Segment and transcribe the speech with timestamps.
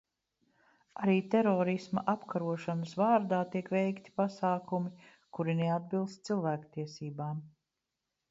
[1.01, 4.93] Arī terorisma apkarošanas vārdā tiek veikti pasākumi,
[5.39, 7.45] kuri neatbilst cilvēktiesībām.